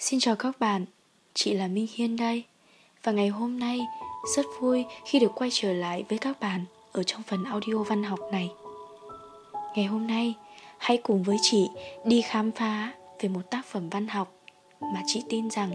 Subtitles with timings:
[0.00, 0.84] Xin chào các bạn,
[1.34, 2.44] chị là Minh Hiên đây.
[3.02, 3.80] Và ngày hôm nay
[4.36, 8.02] rất vui khi được quay trở lại với các bạn ở trong phần audio văn
[8.02, 8.50] học này.
[9.76, 10.34] Ngày hôm nay
[10.78, 11.68] hãy cùng với chị
[12.04, 14.32] đi khám phá về một tác phẩm văn học
[14.80, 15.74] mà chị tin rằng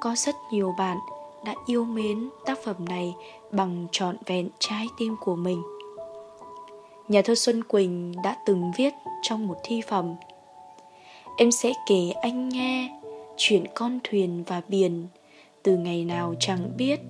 [0.00, 0.98] có rất nhiều bạn
[1.44, 3.14] đã yêu mến tác phẩm này
[3.52, 5.62] bằng trọn vẹn trái tim của mình.
[7.08, 10.14] Nhà thơ Xuân Quỳnh đã từng viết trong một thi phẩm
[11.36, 13.03] Em sẽ kể anh nghe
[13.36, 15.06] chuyện con thuyền và biển,
[15.62, 17.00] từ ngày nào chẳng biết,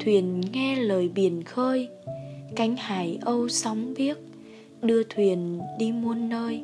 [0.00, 1.88] thuyền nghe lời biển khơi.
[2.56, 4.16] Cánh hải âu sóng biếc,
[4.82, 6.62] đưa thuyền đi muôn nơi.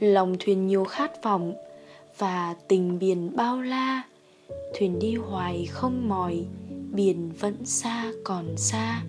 [0.00, 1.54] Lòng thuyền nhiều khát vọng
[2.18, 4.02] và tình biển bao la.
[4.78, 6.44] Thuyền đi hoài không mỏi,
[6.92, 9.02] biển vẫn xa còn xa.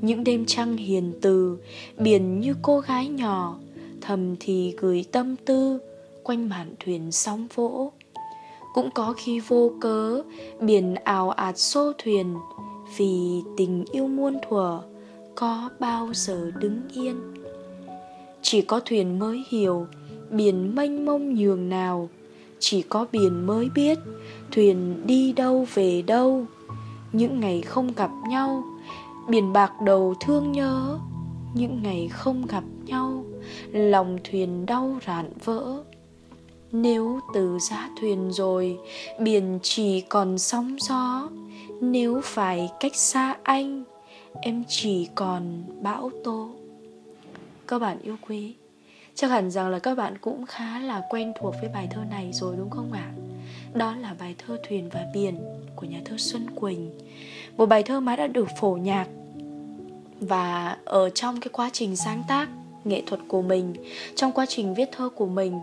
[0.00, 1.58] Những đêm trăng hiền từ,
[1.98, 3.58] biển như cô gái nhỏ,
[4.00, 5.78] thầm thì gửi tâm tư
[6.24, 7.92] quanh mạn thuyền sóng vỗ.
[8.74, 10.22] Cũng có khi vô cớ,
[10.60, 12.36] biển ào ạt xô thuyền,
[12.96, 14.80] vì tình yêu muôn thuở
[15.34, 17.16] có bao giờ đứng yên.
[18.42, 19.86] Chỉ có thuyền mới hiểu
[20.30, 22.08] biển mênh mông nhường nào,
[22.58, 23.98] chỉ có biển mới biết
[24.52, 26.46] thuyền đi đâu về đâu.
[27.12, 28.64] Những ngày không gặp nhau,
[29.28, 30.98] biển bạc đầu thương nhớ.
[31.54, 33.24] Những ngày không gặp nhau,
[33.72, 35.84] lòng thuyền đau rạn vỡ
[36.74, 38.78] nếu từ giã thuyền rồi,
[39.18, 41.28] biển chỉ còn sóng gió.
[41.80, 43.84] Nếu phải cách xa anh,
[44.42, 46.48] em chỉ còn bão tố.
[47.68, 48.54] Các bạn yêu quý,
[49.14, 52.30] chắc hẳn rằng là các bạn cũng khá là quen thuộc với bài thơ này
[52.32, 53.12] rồi đúng không ạ?
[53.74, 55.38] Đó là bài thơ thuyền và biển
[55.76, 56.90] của nhà thơ xuân quỳnh.
[57.56, 59.06] Một bài thơ mà đã được phổ nhạc
[60.20, 62.48] và ở trong cái quá trình sáng tác
[62.84, 63.74] nghệ thuật của mình,
[64.16, 65.58] trong quá trình viết thơ của mình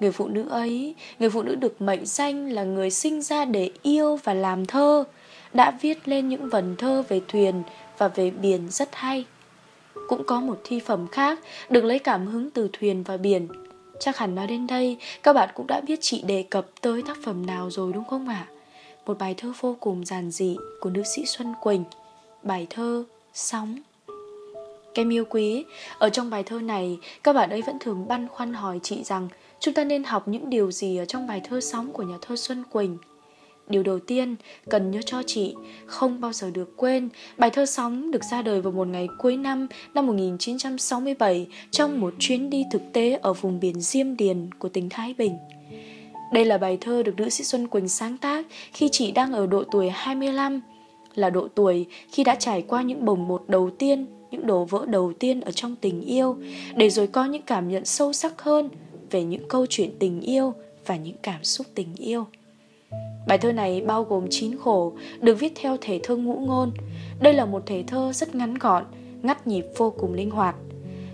[0.00, 3.70] Người phụ nữ ấy, người phụ nữ được mệnh danh là người sinh ra để
[3.82, 5.04] yêu và làm thơ,
[5.52, 7.62] đã viết lên những vần thơ về thuyền
[7.98, 9.24] và về biển rất hay.
[10.08, 11.38] Cũng có một thi phẩm khác
[11.70, 13.48] được lấy cảm hứng từ thuyền và biển.
[14.00, 17.16] Chắc hẳn nói đến đây, các bạn cũng đã biết chị đề cập tới tác
[17.24, 18.46] phẩm nào rồi đúng không ạ?
[18.48, 18.52] À?
[19.06, 21.84] Một bài thơ vô cùng giản dị của nữ sĩ Xuân Quỳnh,
[22.42, 23.04] bài thơ
[23.34, 23.76] Sóng.
[24.94, 25.64] Kem yêu quý,
[25.98, 29.28] ở trong bài thơ này, các bạn ấy vẫn thường băn khoăn hỏi chị rằng
[29.60, 32.36] chúng ta nên học những điều gì ở trong bài thơ sóng của nhà thơ
[32.36, 32.98] Xuân Quỳnh.
[33.68, 34.36] Điều đầu tiên
[34.68, 35.54] cần nhớ cho chị
[35.86, 39.36] không bao giờ được quên bài thơ sóng được ra đời vào một ngày cuối
[39.36, 44.68] năm năm 1967 trong một chuyến đi thực tế ở vùng biển Diêm Điền của
[44.68, 45.36] tỉnh Thái Bình.
[46.32, 49.46] Đây là bài thơ được nữ sĩ Xuân Quỳnh sáng tác khi chị đang ở
[49.46, 50.60] độ tuổi 25,
[51.14, 54.86] là độ tuổi khi đã trải qua những bồng bột đầu tiên, những đổ vỡ
[54.86, 56.36] đầu tiên ở trong tình yêu,
[56.76, 58.68] để rồi có những cảm nhận sâu sắc hơn
[59.10, 60.54] về những câu chuyện tình yêu
[60.86, 62.26] và những cảm xúc tình yêu.
[63.26, 66.72] Bài thơ này bao gồm 9 khổ, được viết theo thể thơ ngũ ngôn.
[67.20, 68.84] Đây là một thể thơ rất ngắn gọn,
[69.22, 70.56] ngắt nhịp vô cùng linh hoạt.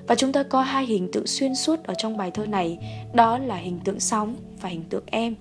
[0.06, 2.78] Và chúng ta có hai hình tượng xuyên suốt ở trong bài thơ này,
[3.14, 5.34] đó là hình tượng sóng và hình tượng em.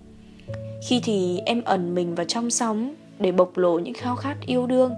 [0.88, 4.68] Khi thì em ẩn mình vào trong sóng để bộc lộ những khao khát yêu
[4.68, 4.94] đương,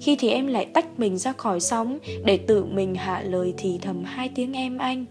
[0.00, 3.78] khi thì em lại tách mình ra khỏi sóng để tự mình hạ lời thì
[3.82, 5.04] thầm hai tiếng em anh.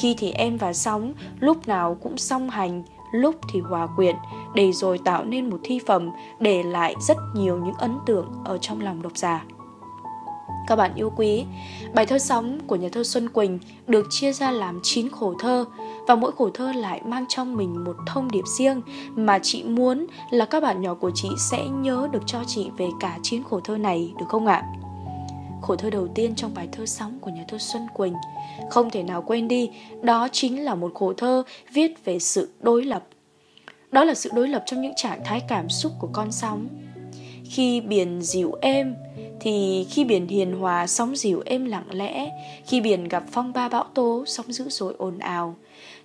[0.00, 2.82] Khi thì em và sóng lúc nào cũng song hành,
[3.12, 4.16] lúc thì hòa quyện,
[4.54, 6.10] để rồi tạo nên một thi phẩm
[6.40, 9.44] để lại rất nhiều những ấn tượng ở trong lòng độc giả.
[10.68, 11.44] Các bạn yêu quý,
[11.94, 15.64] bài thơ sóng của nhà thơ Xuân Quỳnh được chia ra làm 9 khổ thơ
[16.06, 18.82] và mỗi khổ thơ lại mang trong mình một thông điệp riêng
[19.16, 22.88] mà chị muốn là các bạn nhỏ của chị sẽ nhớ được cho chị về
[23.00, 24.62] cả 9 khổ thơ này được không ạ?
[25.62, 28.14] Khổ thơ đầu tiên trong bài thơ sóng của nhà thơ Xuân Quỳnh.
[28.70, 29.70] Không thể nào quên đi,
[30.02, 31.42] Đó chính là một khổ thơ
[31.72, 33.04] viết về sự đối lập.
[33.92, 36.68] Đó là sự đối lập trong những trạng thái cảm xúc của con sóng.
[37.44, 38.94] Khi biển dịu êm,
[39.40, 42.30] Thì khi biển hiền hòa, sóng dịu êm lặng lẽ.
[42.66, 45.56] Khi biển gặp phong ba bão tố, sóng dữ dội ồn ào.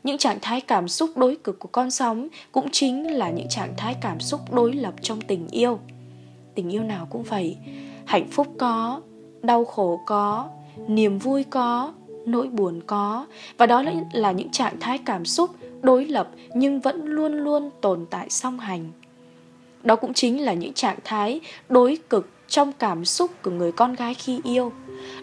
[0.04, 3.74] Những trạng thái cảm xúc đối cực của con sóng cũng chính là những trạng
[3.78, 5.80] thái cảm xúc đối lập trong tình yêu.
[6.56, 7.58] Tình yêu nào cũng vậy,
[8.06, 9.02] hạnh phúc có
[9.44, 10.50] đau khổ có,
[10.88, 11.94] niềm vui có,
[12.26, 13.26] nỗi buồn có.
[13.58, 15.50] Và đó là những trạng thái cảm xúc
[15.82, 18.92] đối lập nhưng vẫn luôn luôn tồn tại song hành.
[19.84, 23.94] Đó cũng chính là những trạng thái đối cực trong cảm xúc của người con
[23.94, 24.72] gái khi yêu.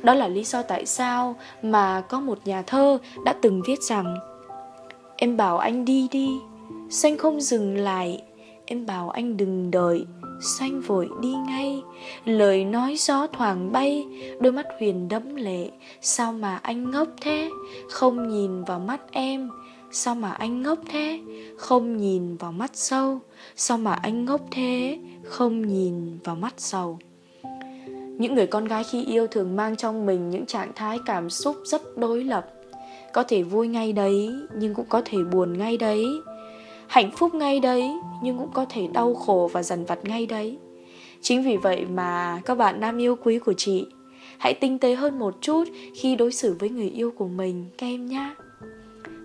[0.03, 4.17] Đó là lý do tại sao mà có một nhà thơ đã từng viết rằng,
[5.17, 6.31] em bảo anh đi đi,
[6.91, 8.23] xanh không dừng lại,
[8.67, 10.07] em bảo anh đừng đợi
[10.41, 11.83] xanh vội đi ngay.
[12.25, 14.07] Lời nói gió thoảng bay,
[14.41, 15.71] đôi mắt huyền đẫm lệ.
[16.01, 17.51] Sao mà anh ngốc thế?
[17.91, 19.51] Không nhìn vào mắt em.
[19.93, 21.21] Sao mà anh ngốc thế?
[21.57, 23.21] Không nhìn vào mắt sâu.
[23.57, 24.99] Sao mà anh ngốc thế?
[25.25, 26.99] Không nhìn vào mắt sầu
[28.19, 31.57] Những người con gái khi yêu thường mang trong mình những trạng thái cảm xúc
[31.65, 32.47] rất đối lập.
[33.13, 36.05] Có thể vui ngay đấy, Nhưng cũng có thể buồn ngay đấy.
[36.91, 37.91] Hạnh phúc ngay đấy,
[38.23, 40.59] Nhưng cũng có thể đau khổ và dằn vặt ngay đấy
[41.21, 43.87] Chính vì vậy mà các bạn nam yêu quý của chị,
[44.39, 45.65] Hãy tinh tế hơn một chút
[45.95, 48.35] khi đối xử với người yêu của mình, các em nhé.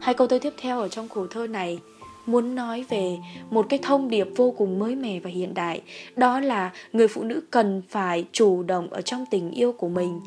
[0.02, 1.80] Hai câu thơ tiếp theo ở trong khổ thơ này
[2.26, 3.18] muốn nói về
[3.50, 5.82] một cái thông điệp vô cùng mới mẻ và hiện đại,
[6.16, 10.20] đó là người phụ nữ cần phải chủ động ở trong tình yêu của mình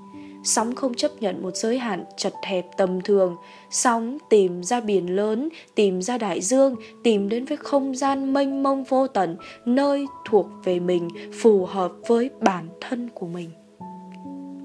[0.44, 3.36] sóng không chấp nhận một giới hạn chật hẹp tầm thường.
[3.70, 8.62] Sóng tìm ra biển lớn, tìm ra đại dương, tìm đến với không gian mênh
[8.62, 11.08] mông vô tận, nơi thuộc về mình,
[11.40, 13.50] phù hợp với bản thân của mình.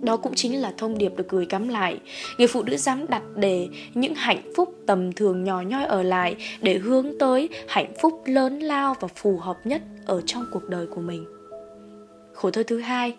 [0.01, 1.99] Đó cũng chính là thông điệp được gửi cắm lại.
[2.37, 6.35] Người phụ nữ dám đặt đề những hạnh phúc tầm thường nhỏ nhoi ở lại
[6.61, 10.87] Để hướng tới hạnh phúc lớn lao và phù hợp nhất ở trong cuộc đời
[10.87, 11.25] của mình.
[12.33, 13.15] Khổ thơ thứ hai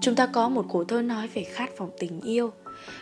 [0.00, 2.50] Chúng ta có một khổ thơ nói về khát vọng tình yêu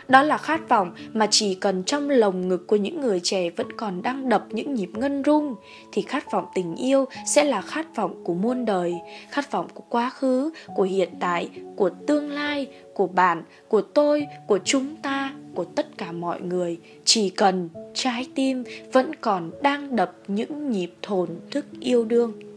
[0.07, 3.67] đó là khát vọng mà chỉ cần trong lồng ngực của những người trẻ vẫn
[3.77, 5.55] còn đang đập những nhịp ngân rung
[5.91, 8.93] thì khát vọng tình yêu sẽ là khát vọng của muôn đời,
[9.29, 14.25] khát vọng của quá khứ, của hiện tại, của tương lai, của bạn, của tôi,
[14.47, 16.77] của chúng ta, của tất cả mọi người.
[17.05, 18.63] Chỉ cần trái tim
[18.93, 22.52] vẫn còn đang đập những nhịp thổn thức yêu đương.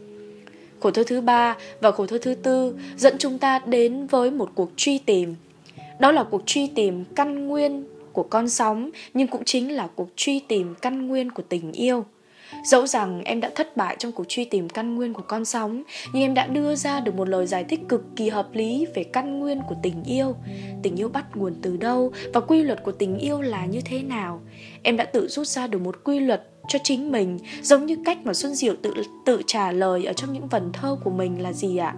[0.79, 4.49] Khổ thơ thứ ba và khổ thơ thứ tư, dẫn chúng ta đến với một
[4.55, 5.35] cuộc truy tìm.
[5.99, 10.09] Đó là cuộc truy tìm căn nguyên của con sóng, nhưng cũng chính là cuộc
[10.15, 12.05] truy tìm căn nguyên của tình yêu.
[12.63, 15.83] Dẫu rằng em đã thất bại trong cuộc truy tìm căn nguyên của con sóng,
[16.13, 19.03] nhưng em đã đưa ra được một lời giải thích cực kỳ hợp lý về
[19.03, 20.35] căn nguyên của tình yêu.
[20.83, 24.03] Tình yêu bắt nguồn từ đâu và quy luật của tình yêu là như thế
[24.03, 24.41] nào?
[24.83, 28.17] Em đã tự rút ra được một quy luật cho chính mình, giống như cách
[28.23, 28.93] mà xuân diệu tự
[29.25, 31.95] tự trả lời ở trong những vần thơ của mình là gì ạ?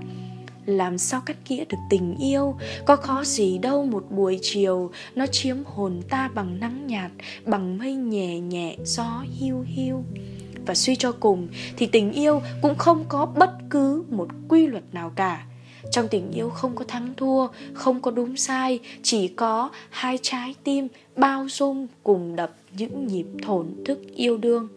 [0.66, 2.56] Làm sao cắt nghĩa được tình yêu?
[2.86, 7.12] Có khó gì đâu một buổi chiều, nó chiếm hồn ta bằng nắng nhạt,
[7.46, 10.04] bằng mây nhẹ nhẹ, gió hiu hiu.
[10.66, 14.84] Và suy cho cùng, thì tình yêu cũng không có bất cứ một quy luật
[14.94, 15.46] nào cả
[15.92, 20.56] trong tình yêu không có thắng thua, không có đúng sai, chỉ có hai trái
[20.64, 24.68] tim bao dung cùng đập những nhịp thổn thức yêu đương.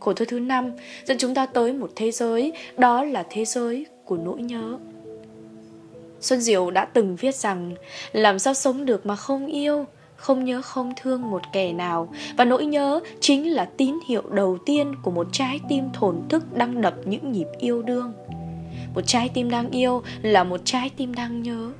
[0.00, 0.72] Khổ thơ thứ năm
[1.04, 4.78] dẫn chúng ta tới một thế giới, đó là thế giới của nỗi nhớ.
[6.20, 7.74] Xuân Diệu đã từng viết rằng,
[8.12, 9.86] Làm sao sống được mà không yêu,
[10.16, 12.12] Không nhớ không thương một kẻ nào.
[12.36, 16.56] Và nỗi nhớ chính là tín hiệu đầu tiên Của một trái tim thổn thức
[16.56, 18.12] đang đập những nhịp yêu đương
[18.94, 21.70] một trái tim đang yêu là một trái tim đang nhớ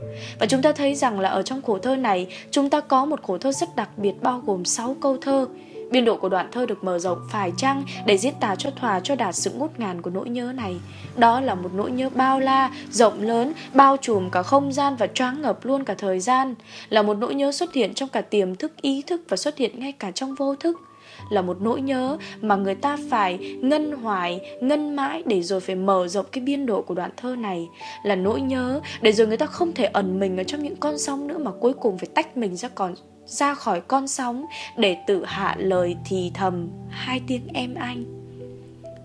[0.41, 3.23] và chúng ta thấy rằng là ở trong khổ thơ này chúng ta có một
[3.23, 5.47] khổ thơ rất đặc biệt bao gồm 6 câu thơ
[5.91, 9.01] Biên độ của đoạn thơ được mở rộng phải chăng để diễn tả cho thỏa
[9.01, 10.77] cho đạt sự ngút ngàn của nỗi nhớ này.
[11.17, 15.07] Đó là một nỗi nhớ bao la, rộng lớn, bao trùm cả không gian và
[15.07, 16.55] choáng ngập luôn cả thời gian.
[16.89, 19.81] Là một nỗi nhớ xuất hiện trong cả tiềm thức, ý thức và xuất hiện
[19.81, 20.81] ngay cả trong vô thức
[21.31, 25.75] là một nỗi nhớ mà người ta phải ngân hoài, ngân mãi để rồi phải
[25.75, 27.69] mở rộng cái biên độ của đoạn thơ này.
[28.05, 30.99] Là nỗi nhớ để rồi người ta không thể ẩn mình ở trong những con
[30.99, 32.95] sóng nữa mà cuối cùng phải tách mình ra còn
[33.27, 34.47] ra khỏi con sóng
[34.77, 36.69] để tự hạ lời thì thầm.
[36.91, 38.05] Hai tiếng em anh.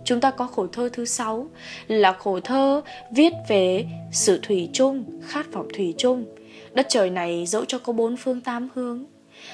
[0.06, 1.48] Chúng ta có khổ thơ thứ sáu
[1.88, 2.82] là khổ thơ
[3.12, 6.26] viết về sự thủy chung khát vọng thủy chung.
[6.74, 9.06] Đất trời này dẫu cho có bốn phương tám hướng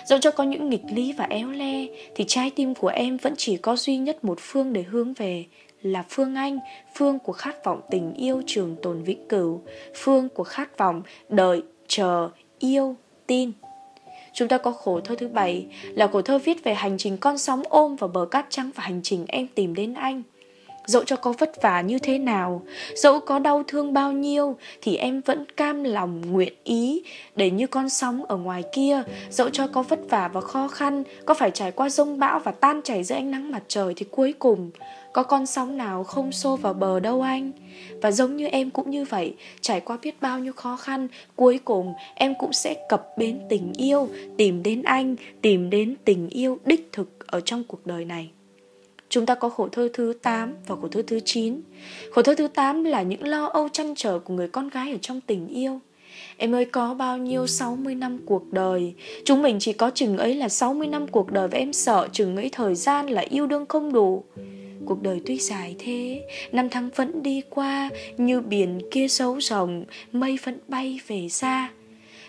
[0.06, 1.86] dẫu cho có những nghịch lý và éo le,
[2.16, 5.46] thì trái tim của em vẫn chỉ có duy nhất một phương để hướng về,
[5.82, 6.60] là phương anh,
[6.96, 9.62] phương của khát vọng tình yêu trường tồn vĩnh cửu,
[9.96, 12.96] phương của khát vọng đợi, chờ, yêu,
[13.28, 13.52] tin
[14.34, 17.38] Chúng ta có khổ thơ thứ bảy, là khổ thơ viết về hành trình con
[17.38, 20.24] sóng ôm vào bờ cát trắng và hành trình em tìm đến anh.
[20.86, 22.62] Dẫu cho có vất vả như thế nào,
[22.96, 27.04] dẫu có đau thương bao nhiêu thì em vẫn cam lòng nguyện ý
[27.36, 31.04] để như con sóng ở ngoài kia, dẫu cho có vất vả và khó khăn,
[31.26, 34.06] có phải trải qua rông bão và tan chảy dưới ánh nắng mặt trời thì
[34.12, 34.72] cuối cùng
[35.14, 37.52] có con sóng nào không xô vào bờ đâu anh?
[38.02, 41.60] Và giống như em cũng như vậy Trải qua biết bao nhiêu khó khăn Cuối
[41.66, 46.60] cùng em cũng sẽ cập bến tình yêu Tìm đến anh Tìm đến tình yêu
[46.66, 48.30] đích thực Ở trong cuộc đời này.
[49.12, 51.62] Chúng ta có khổ thơ thứ 8 và khổ thơ thứ 9
[52.12, 54.98] Khổ thơ thứ 8 là những lo âu chăn trở của người con gái ở
[55.02, 55.80] trong tình yêu.
[56.38, 58.94] Em ơi, có bao nhiêu 60 năm cuộc đời?
[59.26, 62.36] Chúng mình chỉ có chừng ấy là 60 năm cuộc đời Và em sợ chừng
[62.36, 64.24] ấy thời gian là yêu đương không đủ.
[64.86, 69.86] Cuộc đời tuy dài thế, Năm tháng vẫn đi qua, Như biển kia sâu rồng
[70.12, 71.70] Mây vẫn bay về xa.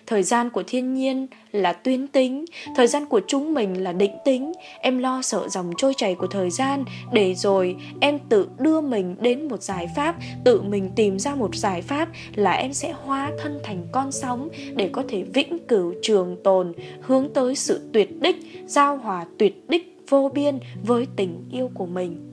[0.06, 2.44] Thời gian của thiên nhiên là tuyến tính,
[2.76, 4.52] thời gian của chúng mình là định tính.
[4.80, 9.16] Em lo sợ dòng trôi chảy của thời gian để rồi em tự đưa mình
[9.20, 13.30] đến một giải pháp, tự mình tìm ra một giải pháp là em sẽ hóa
[13.42, 18.20] thân thành con sóng để có thể vĩnh cửu trường tồn, hướng tới sự tuyệt
[18.20, 22.31] đích, giao hòa tuyệt đích vô biên với tình yêu của mình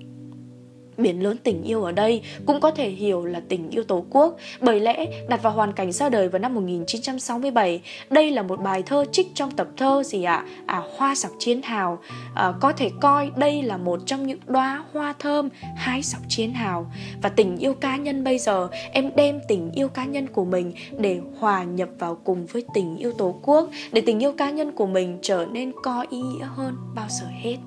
[1.00, 4.38] Biển lớn tình yêu ở đây cũng có thể hiểu là tình yêu Tổ quốc,
[4.62, 8.84] bởi lẽ đặt vào hoàn cảnh ra đời vào năm 1967, đây là một bài
[8.86, 10.46] thơ trích trong tập thơ gì ạ?
[10.66, 10.78] À?
[10.80, 12.00] à Hoa sọc chiến hào.
[12.36, 16.54] À, có thể coi đây là một trong những đóa hoa thơm hái sọc chiến
[16.54, 16.92] hào.
[17.22, 20.74] Và tình yêu cá nhân bây giờ, em đem tình yêu cá nhân của mình
[20.98, 24.72] để hòa nhập vào cùng với tình yêu Tổ quốc, để tình yêu cá nhân
[24.72, 27.58] của mình trở nên có ý nghĩa hơn bao giờ hết.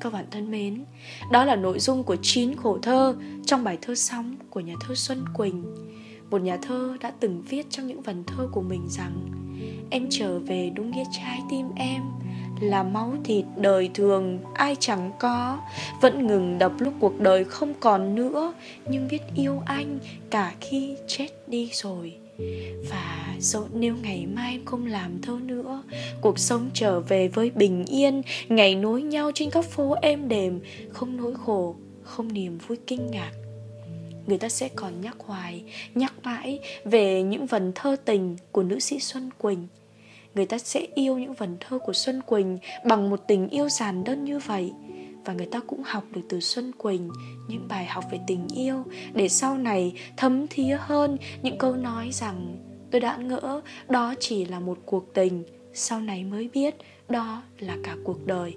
[0.00, 0.84] Các bạn thân mến,
[1.32, 4.94] đó là nội dung của 9 khổ thơ trong bài thơ Sóng của nhà thơ
[4.94, 5.64] Xuân Quỳnh.
[6.30, 9.32] Một nhà thơ đã từng viết trong những vần thơ của mình rằng
[9.90, 12.02] Em trở về đúng nghĩa trái tim em
[12.60, 15.58] là máu thịt đời thường ai chẳng có.
[16.00, 18.54] Vẫn ngừng đập lúc cuộc đời không còn nữa
[18.88, 19.98] Nhưng biết yêu anh
[20.30, 22.16] cả khi chết đi rồi
[22.90, 25.82] và dẫu nếu ngày mai em không làm thơ nữa,
[26.20, 30.60] cuộc sống trở về với bình yên, ngày nối nhau trên các phố êm đềm,
[30.88, 33.32] không nỗi khổ, không niềm vui kinh ngạc.
[34.26, 35.62] Người ta sẽ còn nhắc hoài,
[35.94, 39.66] nhắc mãi về những vần thơ tình của nữ sĩ xuân quỳnh.
[40.34, 44.04] Người ta sẽ yêu những vần thơ của xuân quỳnh bằng một tình yêu giản
[44.04, 44.72] đơn như vậy
[45.26, 47.10] và người ta cũng học được từ Xuân Quỳnh
[47.48, 52.10] những bài học về tình yêu để sau này thấm thía hơn những câu nói
[52.12, 52.56] rằng
[52.90, 56.74] tôi đã ngỡ đó chỉ là một cuộc tình, sau này mới biết
[57.08, 58.54] đó là cả cuộc đời.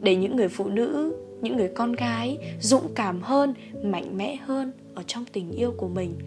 [0.00, 4.72] Để những người phụ nữ, những người con gái dũng cảm hơn, mạnh mẽ hơn
[4.94, 6.18] ở trong tình yêu của mình.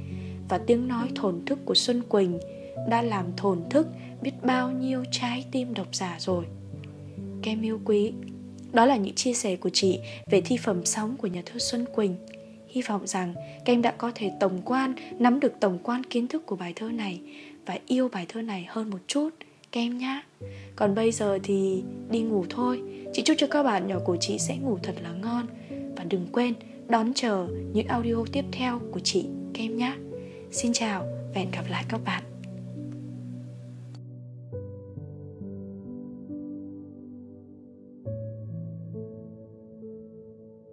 [0.50, 2.39] Và tiếng nói thổn thức của Xuân Quỳnh
[2.89, 3.88] đã làm thổn thức
[4.22, 6.46] biết bao nhiêu trái tim độc giả rồi.
[7.41, 8.13] Kem yêu quý,
[8.75, 10.00] đó là những chia sẻ của chị
[10.32, 12.15] về thi phẩm sóng của nhà thơ Xuân Quỳnh.
[12.67, 13.34] Hy vọng rằng
[13.65, 16.74] các em đã có thể tổng quan, nắm được tổng quan kiến thức của bài
[16.75, 17.20] thơ này
[17.65, 19.29] và yêu bài thơ này hơn một chút
[19.72, 20.22] các em nhé.
[20.75, 22.82] Còn bây giờ thì đi ngủ thôi.
[23.13, 25.48] Chị chúc cho các bạn nhỏ của chị sẽ ngủ thật là ngon
[25.96, 26.53] và đừng quên
[26.88, 29.94] đón chờ những audio tiếp theo của chị các em nhé.
[30.51, 32.35] Xin chào và hẹn gặp lại các bạn.